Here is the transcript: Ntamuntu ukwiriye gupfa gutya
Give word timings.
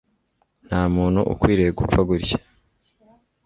Ntamuntu 0.67 1.19
ukwiriye 1.33 1.71
gupfa 1.79 1.99
gutya 2.09 2.37